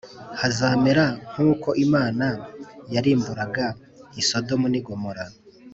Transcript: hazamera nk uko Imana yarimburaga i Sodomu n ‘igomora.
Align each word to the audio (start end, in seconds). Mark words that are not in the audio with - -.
hazamera 0.39 1.05
nk 1.31 1.37
uko 1.49 1.69
Imana 1.85 2.27
yarimburaga 2.93 3.65
i 4.19 4.21
Sodomu 4.27 4.65
n 4.73 4.75
‘igomora. 4.79 5.25